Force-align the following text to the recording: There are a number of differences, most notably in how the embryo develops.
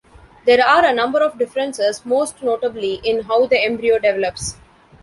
There 0.47 0.65
are 0.65 0.83
a 0.83 0.93
number 0.95 1.19
of 1.21 1.37
differences, 1.37 2.03
most 2.07 2.41
notably 2.41 2.95
in 3.03 3.21
how 3.21 3.45
the 3.45 3.63
embryo 3.63 3.99
develops. 3.99 4.57